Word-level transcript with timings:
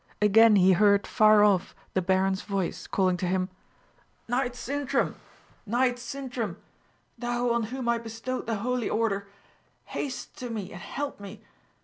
Again 0.19 0.55
he 0.55 0.71
heard 0.71 1.05
far 1.05 1.43
off 1.43 1.75
the 1.93 2.01
baron's 2.01 2.41
voice 2.41 2.87
calling 2.87 3.17
to 3.17 3.27
him, 3.27 3.49
"Knight 4.27 4.55
Sintram, 4.55 5.13
knight 5.67 5.99
Sintram, 5.99 6.57
thou 7.19 7.51
on 7.51 7.63
whom 7.69 7.87
I 7.87 7.99
bestowed 7.99 8.47
the 8.47 8.55
holy 8.55 8.89
order, 8.89 9.27
haste 9.85 10.35
to 10.39 10.49
me 10.49 10.71
and 10.71 10.81
help 10.81 11.19
me! 11.19 11.43